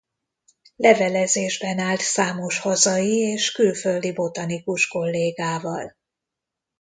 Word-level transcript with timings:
Levelezésben 0.75 1.79
állt 1.79 1.99
számos 1.99 2.59
hazai 2.59 3.17
és 3.17 3.51
külföldi 3.51 4.13
botanikus 4.13 4.87
kollégával. 4.87 5.95